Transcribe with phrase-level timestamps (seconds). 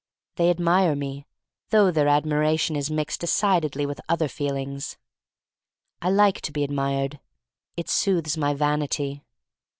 [0.37, 1.27] They admire me,
[1.69, 4.97] though their admira tion is mixed decidedly with other feel ings.
[6.01, 7.19] I like to be admired.
[7.77, 9.23] It soothes my vanity.